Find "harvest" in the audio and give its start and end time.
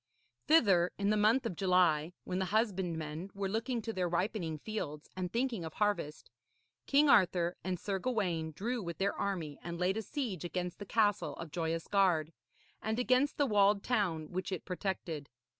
5.73-6.31